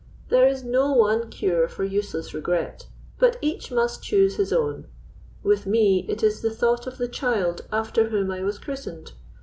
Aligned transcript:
There 0.29 0.47
is 0.47 0.63
no 0.63 0.93
one 0.93 1.29
cure 1.29 1.67
for 1.67 1.83
useless 1.83 2.33
regret, 2.33 2.87
but 3.19 3.37
each 3.39 3.71
must 3.71 4.01
choose 4.01 4.37
his 4.37 4.51
own. 4.51 4.87
With 5.43 5.67
me 5.67 6.07
it 6.09 6.23
is 6.23 6.41
the 6.41 6.49
thought 6.49 6.87
of 6.87 6.97
the 6.97 7.07
child 7.07 7.61
after 7.71 8.09
whom 8.09 8.31
I 8.31 8.41
was 8.41 8.57
christened. 8.57 9.11